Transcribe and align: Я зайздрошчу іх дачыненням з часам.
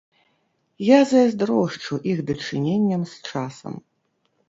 Я 0.85 0.97
зайздрошчу 1.11 2.01
іх 2.15 2.25
дачыненням 2.33 3.01
з 3.15 3.33
часам. 3.33 3.73